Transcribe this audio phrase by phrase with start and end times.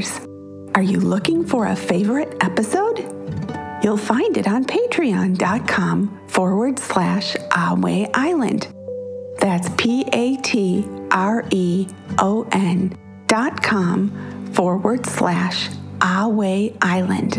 [0.00, 0.26] Islanders.
[0.74, 2.98] Are you looking for a favorite episode?
[3.82, 8.68] You'll find it on patreon.com forward slash Ahway Island.
[9.38, 15.68] That's P A T R E O N dot com forward slash
[15.98, 17.38] Ahway Island.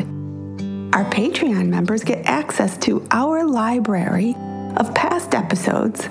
[0.93, 4.35] Our Patreon members get access to our library
[4.75, 6.09] of past episodes,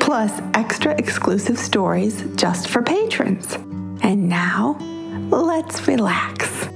[0.00, 3.54] plus extra exclusive stories just for patrons.
[4.02, 4.78] And now,
[5.30, 6.68] let's relax.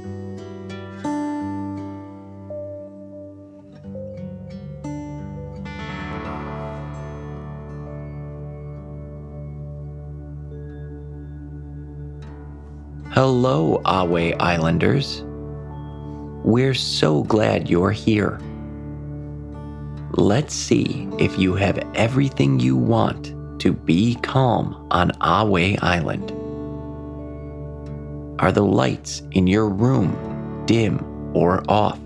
[13.11, 15.25] Hello, Ahway Islanders.
[16.45, 18.39] We're so glad you're here.
[20.13, 26.38] Let's see if you have everything you want to be calm on Ahway Island.
[28.39, 31.99] Are the lights in your room dim or off?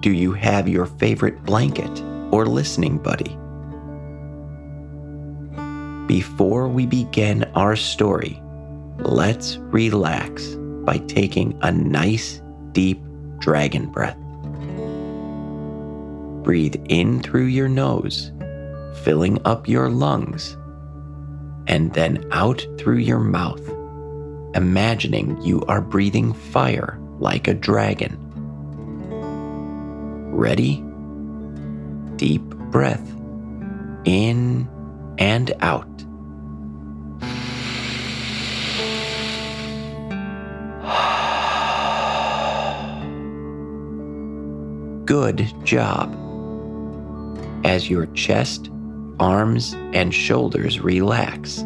[0.00, 3.36] Do you have your favorite blanket or listening buddy?
[6.06, 8.40] Before we begin our story,
[8.98, 10.54] let's relax
[10.84, 12.40] by taking a nice
[12.72, 13.02] deep
[13.40, 14.16] dragon breath.
[16.44, 18.32] Breathe in through your nose,
[19.04, 20.56] filling up your lungs,
[21.66, 23.62] and then out through your mouth,
[24.54, 28.18] imagining you are breathing fire like a dragon.
[30.32, 30.84] Ready?
[32.16, 33.08] Deep breath
[34.04, 34.68] in
[35.18, 35.88] and out.
[45.06, 46.18] Good job.
[47.64, 48.70] As your chest,
[49.18, 51.64] arms, and shoulders relax,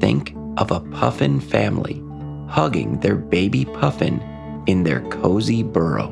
[0.00, 2.02] think of a puffin family
[2.48, 4.20] hugging their baby puffin
[4.66, 6.10] in their cozy burrow.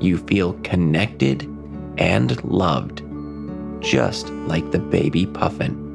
[0.00, 1.42] You feel connected
[1.98, 3.02] and loved,
[3.80, 5.88] just like the baby puffin.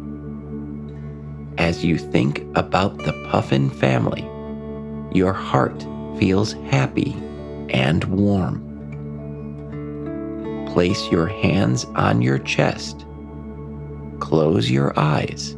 [1.58, 4.28] As you think about the puffin family,
[5.18, 5.82] your heart
[6.20, 7.14] feels happy
[7.70, 8.66] and warm
[10.76, 13.05] place your hands on your chest,
[14.26, 15.52] close your eyes,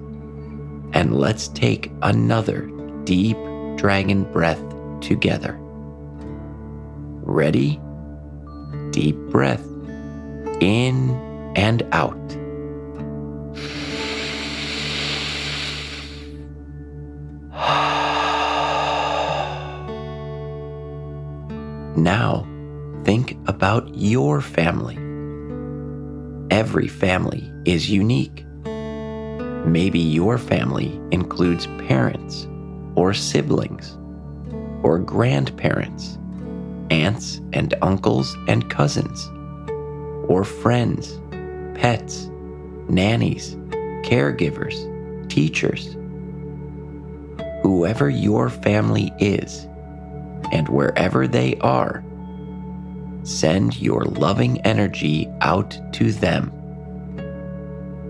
[0.92, 2.70] and let's take another
[3.06, 3.38] deep
[3.78, 4.62] dragon breath
[5.00, 5.58] together.
[7.24, 7.80] Ready?
[8.92, 9.66] Deep breath
[10.60, 11.12] in
[11.56, 12.18] and out.
[21.96, 22.46] Now,
[23.06, 24.98] think about your family.
[26.52, 28.47] Every family is unique.
[29.68, 32.48] Maybe your family includes parents
[32.96, 33.98] or siblings
[34.82, 36.18] or grandparents,
[36.90, 39.28] aunts and uncles and cousins,
[40.30, 41.20] or friends,
[41.78, 42.30] pets,
[42.88, 43.56] nannies,
[44.06, 44.78] caregivers,
[45.30, 45.98] teachers.
[47.62, 49.66] Whoever your family is,
[50.54, 52.06] and wherever they are,
[53.24, 56.57] send your loving energy out to them.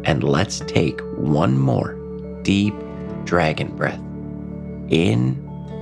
[0.07, 1.93] And let's take one more
[2.41, 2.73] deep
[3.25, 3.99] dragon breath
[4.89, 5.37] in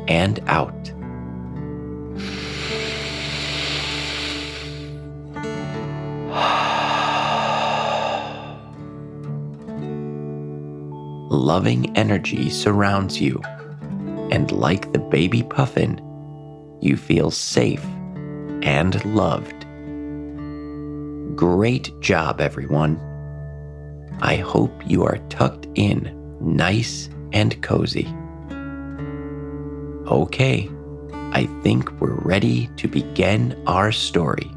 [0.07, 0.73] and out.
[11.29, 13.39] Loving energy surrounds you,
[14.31, 16.01] and like the baby puffin,
[16.81, 17.85] you feel safe
[18.63, 19.67] and loved.
[21.37, 22.99] Great job, everyone.
[24.21, 28.07] I hope you are tucked in nice and cozy.
[30.07, 30.69] Okay,
[31.33, 34.49] I think we're ready to begin our story.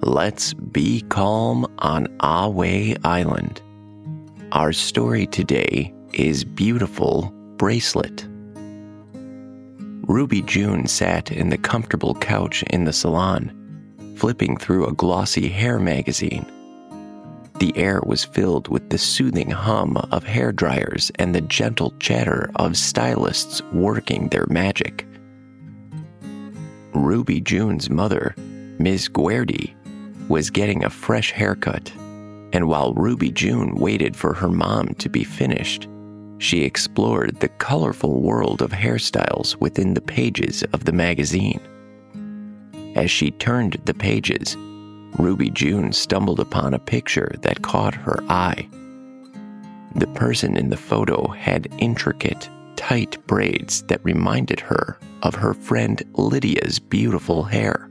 [0.00, 3.60] Let's be calm on Ahway Island.
[4.52, 8.26] Our story today is Beautiful Bracelet.
[10.08, 13.52] Ruby June sat in the comfortable couch in the salon,
[14.16, 16.46] flipping through a glossy hair magazine.
[17.58, 22.50] The air was filled with the soothing hum of hair dryers and the gentle chatter
[22.56, 25.04] of stylists working their magic.
[26.94, 28.34] Ruby June's mother,
[28.78, 29.74] Miss Guerdy,
[30.28, 31.92] was getting a fresh haircut,
[32.52, 35.86] and while Ruby June waited for her mom to be finished,
[36.38, 41.60] she explored the colorful world of hairstyles within the pages of the magazine.
[42.94, 44.56] As she turned the pages,
[45.18, 48.68] Ruby June stumbled upon a picture that caught her eye.
[49.94, 56.02] The person in the photo had intricate, tight braids that reminded her of her friend
[56.14, 57.90] Lydia's beautiful hair.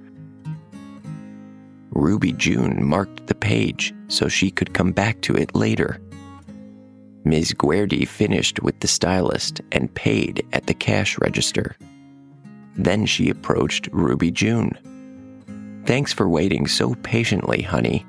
[1.92, 6.00] Ruby June marked the page so she could come back to it later.
[7.30, 7.54] Ms.
[7.54, 11.76] Guerdy finished with the stylist and paid at the cash register.
[12.76, 15.84] Then she approached Ruby June.
[15.86, 18.06] Thanks for waiting so patiently, honey,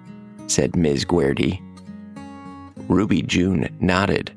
[0.46, 1.04] said Ms.
[1.04, 1.60] Guerdy.
[2.88, 4.32] Ruby June nodded.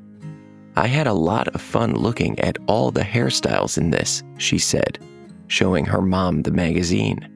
[0.74, 4.98] I had a lot of fun looking at all the hairstyles in this, she said,
[5.46, 7.28] showing her mom the magazine.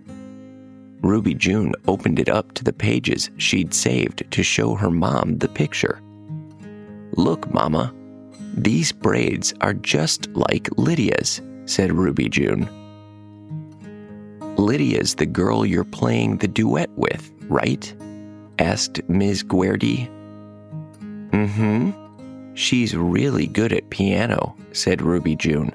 [1.03, 5.49] Ruby June opened it up to the pages she'd saved to show her mom the
[5.49, 6.01] picture.
[7.17, 7.95] Look, Mama,
[8.55, 12.69] these braids are just like Lydia's, said Ruby June.
[14.57, 17.95] Lydia's the girl you're playing the duet with, right?
[18.59, 19.43] asked Ms.
[19.43, 20.09] Guerdy.
[21.31, 22.55] Mm hmm.
[22.55, 25.73] She's really good at piano, said Ruby June.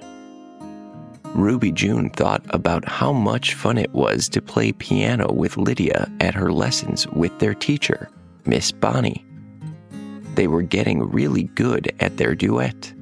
[1.36, 6.34] Ruby June thought about how much fun it was to play piano with Lydia at
[6.34, 8.10] her lessons with their teacher,
[8.46, 9.26] Miss Bonnie
[10.36, 12.94] they were getting really good at their duet.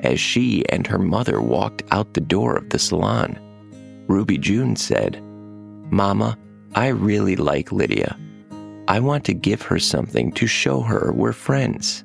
[0.00, 3.38] As she and her mother walked out the door of the salon,
[4.08, 5.20] Ruby June said,
[5.90, 6.38] Mama,
[6.74, 8.16] I really like Lydia.
[8.86, 12.04] I want to give her something to show her we're friends.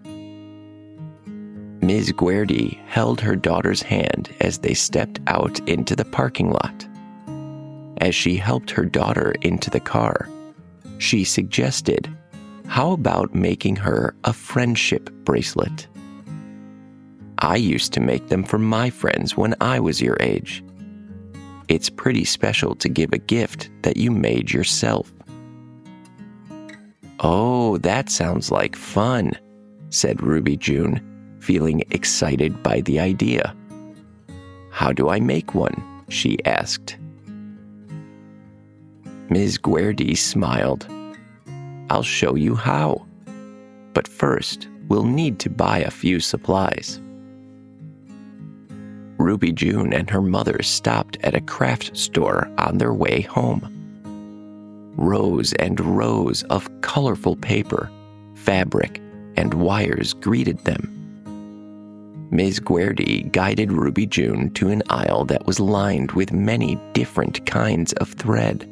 [1.84, 2.14] Ms.
[2.14, 6.88] Guerdy held her daughter's hand as they stepped out into the parking lot.
[7.98, 10.30] As she helped her daughter into the car,
[10.98, 12.10] she suggested
[12.68, 15.88] how about making her a friendship bracelet?
[17.40, 20.64] I used to make them for my friends when I was your age.
[21.68, 25.14] It's pretty special to give a gift that you made yourself.
[27.20, 29.34] Oh, that sounds like fun,
[29.90, 31.02] said Ruby June,
[31.40, 33.56] feeling excited by the idea.
[34.72, 35.84] How do I make one?
[36.10, 36.98] she asked.
[39.30, 39.58] Ms.
[39.58, 40.88] Guerdy smiled.
[41.94, 43.06] I'll show you how.
[43.94, 47.00] But first, we'll need to buy a few supplies.
[49.20, 53.62] Ruby June and her mother stopped at a craft store on their way home.
[54.98, 57.92] Rows and rows of colorful paper,
[58.34, 59.00] fabric,
[59.38, 60.90] and wires greeted them.
[62.32, 62.60] Ms.
[62.60, 68.14] Guerdy guided Ruby June to an aisle that was lined with many different kinds of
[68.14, 68.68] thread.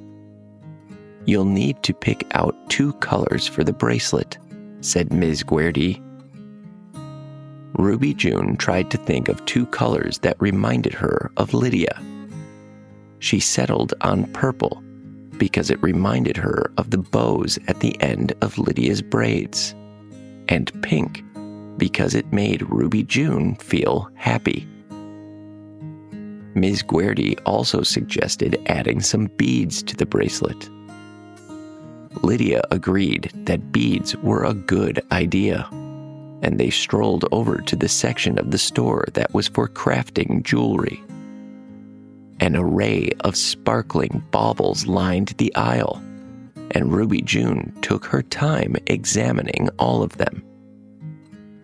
[1.25, 4.38] You'll need to pick out two colors for the bracelet,
[4.81, 5.44] said Ms.
[5.44, 6.01] Guerdy.
[7.73, 12.01] Ruby June tried to think of two colors that reminded her of Lydia.
[13.19, 14.83] She settled on purple
[15.38, 19.73] because it reminded her of the bows at the end of Lydia's braids,
[20.50, 21.23] and pink
[21.77, 24.68] because it made Ruby June feel happy.
[26.53, 26.83] Ms.
[26.83, 30.69] Guerdy also suggested adding some beads to the bracelet.
[32.22, 35.68] Lydia agreed that beads were a good idea,
[36.42, 41.02] and they strolled over to the section of the store that was for crafting jewelry.
[42.40, 46.04] An array of sparkling baubles lined the aisle,
[46.71, 50.44] and Ruby June took her time examining all of them.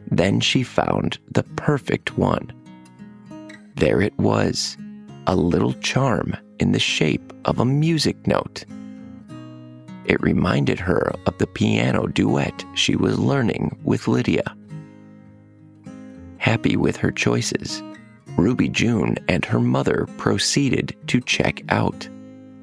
[0.10, 2.52] Then she found the perfect one.
[3.76, 4.78] There it was,
[5.28, 8.66] a little charm in the shape of a music note.
[10.08, 14.56] It reminded her of the piano duet she was learning with Lydia.
[16.38, 17.84] Happy with her choices,
[18.38, 22.08] Ruby June and her mother proceeded to check out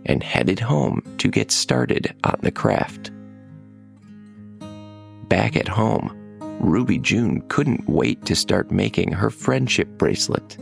[0.06, 3.10] and headed home to get started on the craft.
[5.28, 6.14] Back at home,
[6.60, 10.56] Ruby June couldn't wait to start making her friendship bracelet.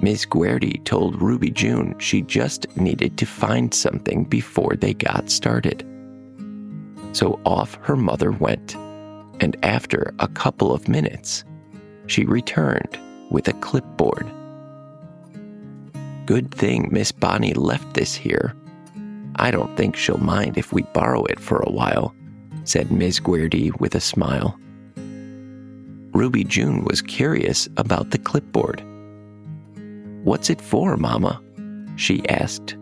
[0.00, 5.84] Miss Guerdy told Ruby June she just needed to find something before they got started.
[7.12, 8.76] So off her mother went,
[9.40, 11.44] and after a couple of minutes,
[12.06, 12.96] she returned
[13.30, 14.30] with a clipboard.
[16.26, 18.54] Good thing Miss Bonnie left this here.
[19.36, 22.14] I don't think she'll mind if we borrow it for a while,
[22.62, 24.56] said Miss Guerdy with a smile.
[26.12, 28.84] Ruby June was curious about the clipboard
[30.24, 31.42] What's it for, Mama?
[31.96, 32.76] she asked.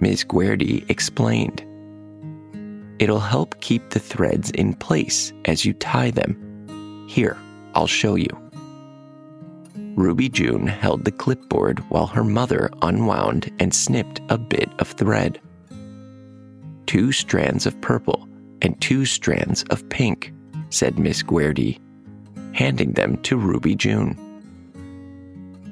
[0.00, 0.24] Ms.
[0.24, 1.64] Guerdy explained.
[2.98, 7.06] It'll help keep the threads in place as you tie them.
[7.08, 7.36] Here,
[7.74, 8.28] I'll show you.
[9.96, 15.40] Ruby June held the clipboard while her mother unwound and snipped a bit of thread.
[16.86, 18.28] Two strands of purple
[18.62, 20.32] and two strands of pink,
[20.70, 21.80] said Miss Guerdy,
[22.52, 24.35] handing them to Ruby June.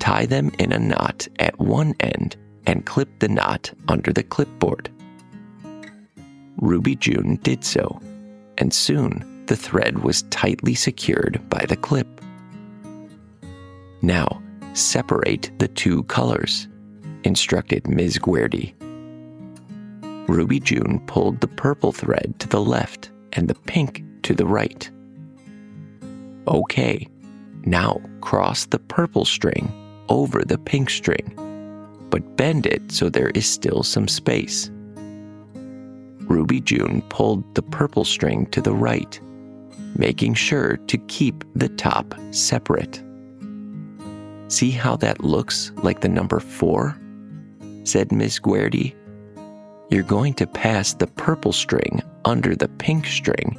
[0.04, 4.90] Tie them in a knot at one end and clip the knot under the clipboard.
[6.58, 8.02] Ruby June did so,
[8.58, 12.20] and soon the thread was tightly secured by the clip.
[14.02, 14.42] Now,
[14.74, 16.68] separate the two colors,
[17.24, 18.18] instructed Ms.
[18.18, 18.74] Guerdy.
[20.28, 24.90] Ruby June pulled the purple thread to the left and the pink to the right.
[26.46, 27.08] Okay,
[27.64, 29.72] now cross the purple string
[30.08, 31.34] over the pink string,
[32.10, 34.70] but bend it so there is still some space.
[36.26, 39.20] Ruby June pulled the purple string to the right,
[39.96, 43.02] making sure to keep the top separate.
[44.48, 46.98] See how that looks like the number four?
[47.84, 48.94] said Miss Guerdy.
[49.90, 53.58] You're going to pass the purple string under the pink string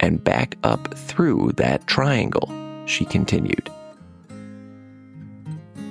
[0.00, 2.50] and back up through that triangle,
[2.86, 3.70] she continued.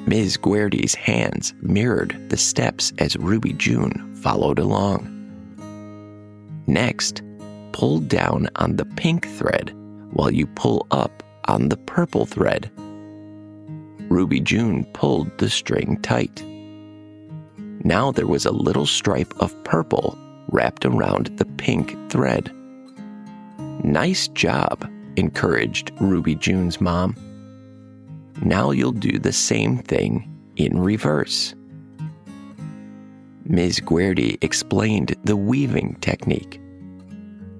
[0.08, 0.38] Ms.
[0.38, 5.12] Guerdy's hands mirrored the steps as Ruby June followed along.
[6.68, 7.24] Next,
[7.72, 9.74] pull down on the pink thread
[10.12, 12.72] while you pull up on the purple thread.
[14.10, 16.44] Ruby June pulled the string tight.
[17.84, 20.18] Now there was a little stripe of purple
[20.50, 22.52] wrapped around the pink thread.
[23.84, 27.16] Nice job, encouraged Ruby June's mom.
[28.42, 31.56] Now you'll do the same thing in reverse.
[33.46, 33.80] Ms.
[33.80, 36.60] Guerdy explained the weaving technique.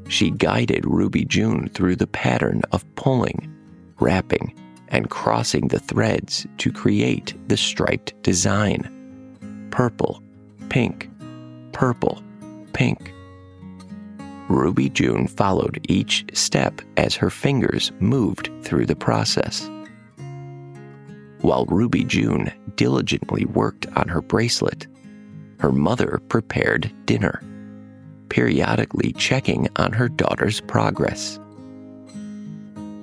[0.08, 3.54] She guided Ruby June through the pattern of pulling,
[4.00, 4.54] wrapping,
[4.90, 8.92] and crossing the threads to create the striped design
[9.72, 10.24] purple,
[10.70, 11.10] pink,
[11.74, 12.24] purple,
[12.72, 13.14] pink.
[14.48, 19.70] Ruby June followed each step as her fingers moved through the process.
[21.46, 24.88] While Ruby June diligently worked on her bracelet,
[25.60, 27.40] her mother prepared dinner,
[28.30, 31.40] periodically checking on her daughter's progress.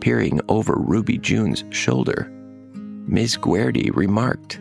[0.01, 2.29] Peering over Ruby June's shoulder,
[3.07, 4.59] Miss Guerdy remarked,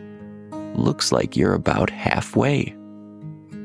[0.75, 2.75] Looks like you're about halfway.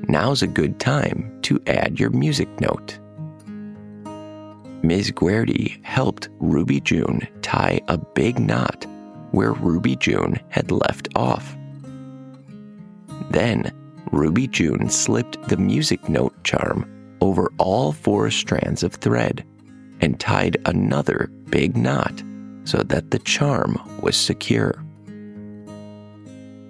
[0.09, 2.99] Now's a good time to add your music note.
[4.83, 5.11] Ms.
[5.11, 8.87] Guerdy helped Ruby June tie a big knot
[9.37, 11.55] where Ruby June had left off.
[13.29, 13.71] Then
[14.11, 16.91] Ruby June slipped the music note charm
[17.21, 19.45] over all four strands of thread
[20.01, 22.23] and tied another big knot
[22.65, 24.83] so that the charm was secure.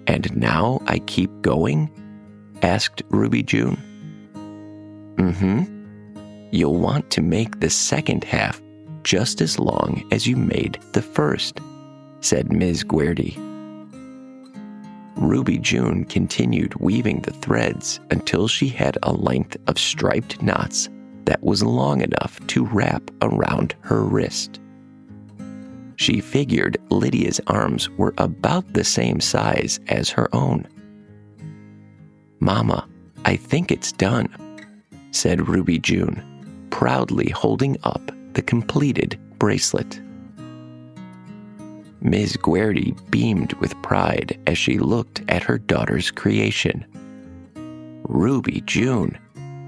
[0.09, 1.89] And now I keep going?
[2.63, 3.77] asked Ruby June.
[5.15, 6.49] Mm hmm.
[6.51, 8.61] You'll want to make the second half
[9.05, 11.61] just as long as you made the first,
[12.27, 12.83] said Ms.
[12.83, 13.37] Guerdy.
[15.15, 20.89] Ruby June continued weaving the threads until she had a length of striped knots
[21.27, 24.59] that was long enough to wrap around her wrist.
[25.95, 30.67] She figured Lydia's arms were about the same size as her own.
[32.41, 32.89] Mama,
[33.25, 34.29] I think it's done,
[35.13, 40.01] said Ruby June, proudly holding up the completed bracelet.
[42.01, 42.37] Ms.
[42.37, 46.85] Guerdy beamed with pride as she looked at her daughter's creation.
[48.09, 49.19] Ruby June,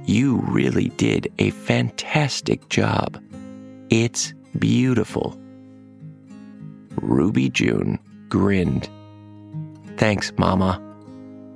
[0.05, 3.23] you really did a fantastic job.
[3.91, 5.39] It's beautiful.
[7.01, 8.89] Ruby June grinned.
[9.97, 10.83] Thanks, Mama.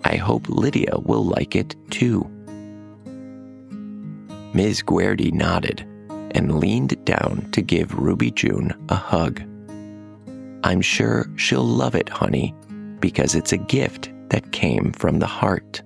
[0.04, 2.28] I hope Lydia will like it too.
[4.54, 4.82] Ms.
[4.82, 5.86] Guerdy nodded
[6.32, 9.42] and leaned down to give Ruby June a hug.
[10.64, 12.54] I'm sure she'll love it, honey,
[13.00, 15.82] because it's a gift that came from the heart.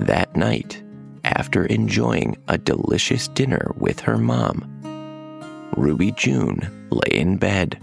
[0.00, 0.82] That night,
[1.24, 4.64] after enjoying a delicious dinner with her mom,
[5.76, 7.80] Ruby June lay in bed.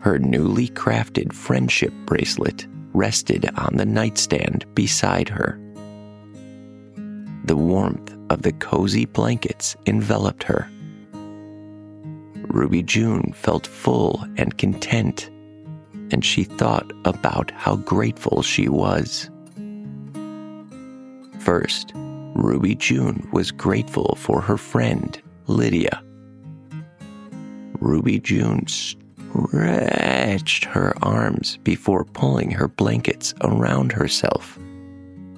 [0.00, 5.58] Her newly crafted friendship bracelet rested on the nightstand beside her.
[7.44, 10.70] The warmth of the cozy blankets enveloped her.
[12.48, 15.30] Ruby June felt full and content,
[16.10, 19.30] and she thought about how grateful she was.
[21.40, 26.02] First, Ruby June was grateful for her friend, Lydia.
[27.80, 34.56] Ruby June stretched her arms before pulling her blankets around herself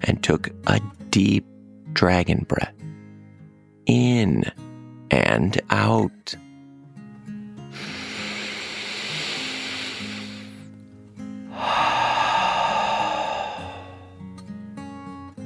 [0.02, 1.44] and took a deep
[1.92, 2.74] dragon breath
[3.86, 4.44] in
[5.10, 6.34] and out.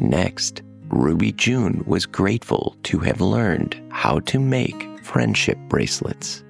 [0.05, 6.45] Next, Ruby June was grateful to have learned how to make friendship bracelets.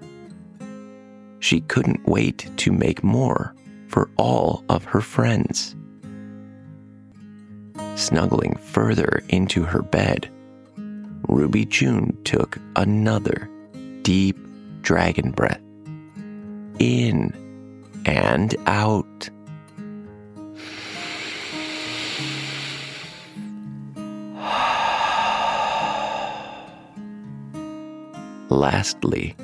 [1.38, 3.54] She couldn't wait to make more
[3.86, 5.76] for all of her friends.
[7.94, 10.28] Snuggling further into her bed,
[11.28, 13.48] Ruby June took another
[14.02, 14.36] deep
[14.82, 15.60] dragon breath
[16.80, 17.32] in
[18.04, 19.30] and out.
[28.54, 29.34] Lastly,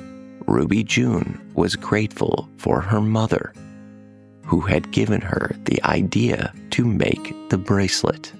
[0.47, 3.51] Ruby June was grateful for her mother,
[4.45, 8.31] who had given her the idea to make the bracelet.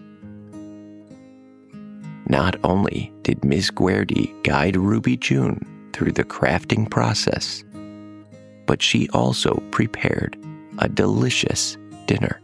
[2.30, 5.60] Not only did Miss Guerdy guide Ruby June
[5.92, 7.66] through the crafting process,
[8.66, 10.38] but she also prepared
[10.78, 12.40] a delicious dinner.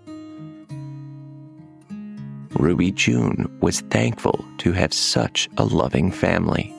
[2.60, 6.74] Ruby June was thankful to have such a loving family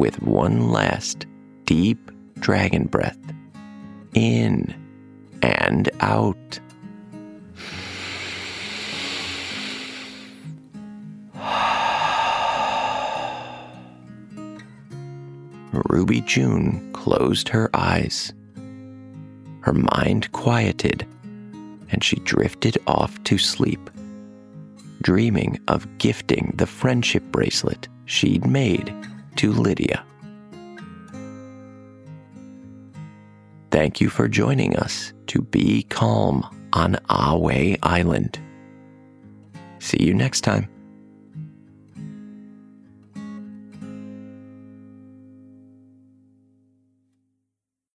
[0.00, 1.26] with one last
[1.66, 3.18] deep dragon breath
[4.14, 4.74] in
[5.42, 6.58] and out.
[15.90, 18.32] Ruby June closed her eyes.
[19.60, 21.06] Her mind quieted
[21.90, 23.90] and she drifted off to sleep,
[25.02, 28.94] dreaming of gifting the friendship bracelet she'd made
[29.40, 30.04] to Lydia.
[33.70, 38.38] Thank you for joining us to be calm on Ahway Island.
[39.78, 40.68] See you next time.